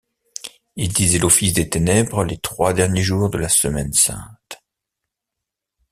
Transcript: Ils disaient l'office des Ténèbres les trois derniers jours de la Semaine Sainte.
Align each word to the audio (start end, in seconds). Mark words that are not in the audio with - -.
Ils 0.77 0.91
disaient 0.91 1.19
l'office 1.19 1.53
des 1.53 1.69
Ténèbres 1.69 2.23
les 2.23 2.39
trois 2.39 2.73
derniers 2.73 3.03
jours 3.03 3.29
de 3.29 3.37
la 3.37 3.49
Semaine 3.49 3.93
Sainte. 3.93 4.63